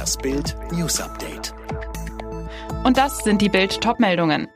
[0.00, 1.52] Das Bild News Update.
[2.84, 4.48] Und das sind die Bild Topmeldungen.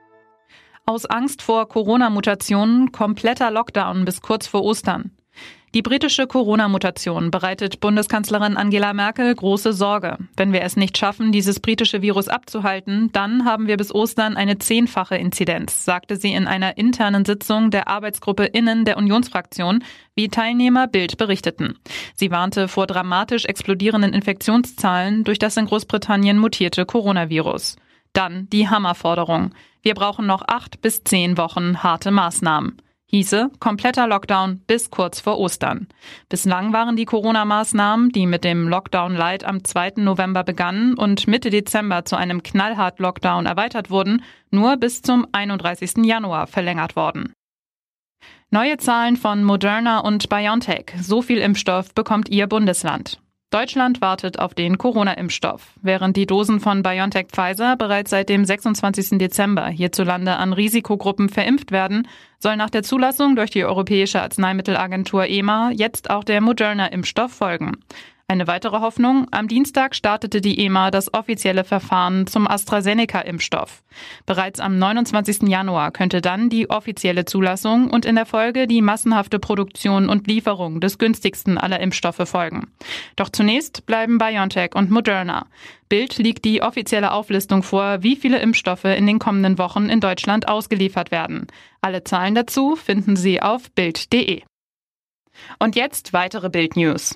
[0.87, 5.11] Aus Angst vor Corona-Mutationen kompletter Lockdown bis kurz vor Ostern.
[5.75, 10.19] Die britische Corona-Mutation bereitet Bundeskanzlerin Angela Merkel große Sorge.
[10.37, 14.59] Wenn wir es nicht schaffen, dieses britische Virus abzuhalten, dann haben wir bis Ostern eine
[14.59, 19.83] zehnfache Inzidenz, sagte sie in einer internen Sitzung der Arbeitsgruppe Innen der Unionsfraktion,
[20.15, 21.77] wie Teilnehmer Bild berichteten.
[22.15, 27.75] Sie warnte vor dramatisch explodierenden Infektionszahlen durch das in Großbritannien mutierte Coronavirus.
[28.13, 29.51] Dann die Hammerforderung.
[29.83, 32.77] Wir brauchen noch acht bis zehn Wochen harte Maßnahmen
[33.07, 35.89] hieße kompletter Lockdown bis kurz vor Ostern.
[36.29, 39.95] Bislang waren die Corona-Maßnahmen, die mit dem Lockdown Light am 2.
[39.97, 46.05] November begannen und Mitte Dezember zu einem knallhart Lockdown erweitert wurden, nur bis zum 31.
[46.05, 47.33] Januar verlängert worden.
[48.51, 50.93] Neue Zahlen von Moderna und BioNTech.
[51.01, 53.19] So viel Impfstoff bekommt ihr Bundesland.
[53.55, 55.75] Deutschland wartet auf den Corona-Impfstoff.
[55.81, 59.17] Während die Dosen von BioNTech Pfizer bereits seit dem 26.
[59.19, 62.09] Dezember hierzulande an Risikogruppen verimpft werden,
[62.41, 67.77] soll nach der Zulassung durch die Europäische Arzneimittelagentur EMA jetzt auch der Moderna-Impfstoff folgen.
[68.27, 73.83] Eine weitere Hoffnung, am Dienstag startete die EMA das offizielle Verfahren zum AstraZeneca-Impfstoff.
[74.25, 75.43] Bereits am 29.
[75.43, 80.81] Januar könnte dann die offizielle Zulassung und in der Folge die massenhafte Produktion und Lieferung
[80.81, 82.73] des günstigsten aller Impfstoffe folgen.
[83.17, 85.47] Doch zunächst bleiben BioNTech und Moderna.
[85.91, 90.49] Bild liegt die offizielle Auflistung vor, wie viele Impfstoffe in den kommenden Wochen in Deutschland
[90.49, 91.47] ausgeliefert werden.
[91.83, 94.41] Alle Zahlen dazu finden Sie auf Bild.de.
[95.59, 97.15] Und jetzt weitere Bild News.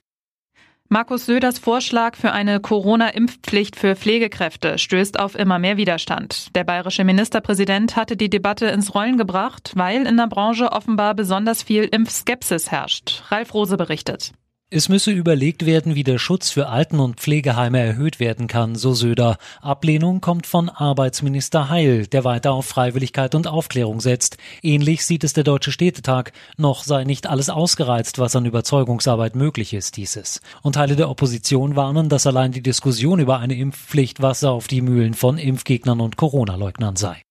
[0.90, 6.56] Markus Söders Vorschlag für eine Corona-Impfpflicht für Pflegekräfte stößt auf immer mehr Widerstand.
[6.56, 11.62] Der bayerische Ministerpräsident hatte die Debatte ins Rollen gebracht, weil in der Branche offenbar besonders
[11.62, 13.22] viel Impfskepsis herrscht.
[13.28, 14.32] Ralf Rose berichtet.
[14.70, 18.92] Es müsse überlegt werden, wie der Schutz für Alten- und Pflegeheime erhöht werden kann, so
[18.92, 19.38] Söder.
[19.62, 24.36] Ablehnung kommt von Arbeitsminister Heil, der weiter auf Freiwilligkeit und Aufklärung setzt.
[24.62, 26.32] Ähnlich sieht es der Deutsche Städtetag.
[26.58, 30.42] Noch sei nicht alles ausgereizt, was an Überzeugungsarbeit möglich ist, hieß es.
[30.60, 34.82] Und Teile der Opposition warnen, dass allein die Diskussion über eine Impfpflicht Wasser auf die
[34.82, 37.22] Mühlen von Impfgegnern und Corona-Leugnern sei.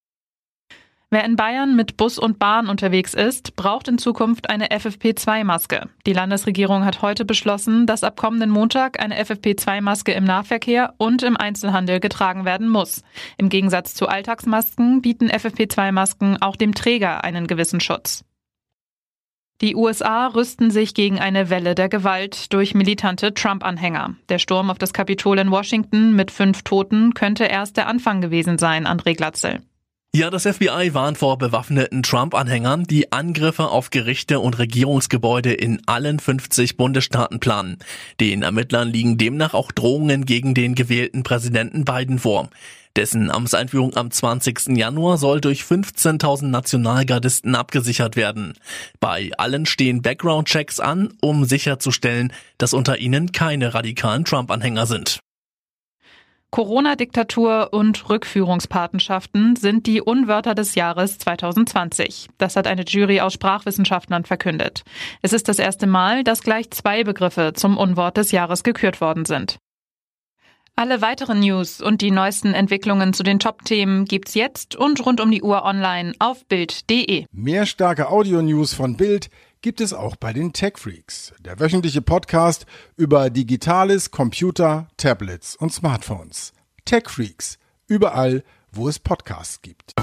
[1.09, 5.87] Wer in Bayern mit Bus und Bahn unterwegs ist, braucht in Zukunft eine FFP2-Maske.
[6.05, 11.37] Die Landesregierung hat heute beschlossen, dass ab kommenden Montag eine FFP2-Maske im Nahverkehr und im
[11.37, 13.03] Einzelhandel getragen werden muss.
[13.37, 18.25] Im Gegensatz zu Alltagsmasken bieten FFP2-Masken auch dem Träger einen gewissen Schutz.
[19.61, 24.15] Die USA rüsten sich gegen eine Welle der Gewalt durch militante Trump-Anhänger.
[24.27, 28.57] Der Sturm auf das Kapitol in Washington mit fünf Toten könnte erst der Anfang gewesen
[28.57, 29.61] sein, André Glatzel.
[30.15, 36.19] Ja, das FBI warnt vor bewaffneten Trump-Anhängern, die Angriffe auf Gerichte und Regierungsgebäude in allen
[36.19, 37.77] 50 Bundesstaaten planen.
[38.19, 42.49] Den Ermittlern liegen demnach auch Drohungen gegen den gewählten Präsidenten Biden vor.
[42.95, 44.75] Dessen Amtseinführung am 20.
[44.75, 48.55] Januar soll durch 15.000 Nationalgardisten abgesichert werden.
[48.99, 55.19] Bei allen stehen Background-Checks an, um sicherzustellen, dass unter ihnen keine radikalen Trump-Anhänger sind.
[56.51, 62.29] Corona-Diktatur und Rückführungspatenschaften sind die Unwörter des Jahres 2020.
[62.37, 64.83] Das hat eine Jury aus Sprachwissenschaftlern verkündet.
[65.21, 69.25] Es ist das erste Mal, dass gleich zwei Begriffe zum Unwort des Jahres gekürt worden
[69.25, 69.57] sind.
[70.79, 75.31] Alle weiteren News und die neuesten Entwicklungen zu den Top-Themen gibt's jetzt und rund um
[75.31, 77.25] die Uhr online auf Bild.de.
[77.31, 79.31] Mehr starke Audio-News von Bild
[79.61, 85.73] gibt es auch bei den Tech Freaks, der wöchentliche Podcast über Digitales, Computer, Tablets und
[85.73, 86.53] Smartphones.
[86.85, 87.57] Tech Freaks,
[87.87, 89.93] überall, wo es Podcasts gibt.